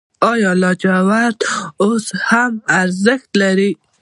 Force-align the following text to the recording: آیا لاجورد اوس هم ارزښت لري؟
آیا 0.31 0.51
لاجورد 0.61 1.39
اوس 1.83 2.05
هم 2.29 2.51
ارزښت 2.81 3.29
لري؟ 3.41 3.71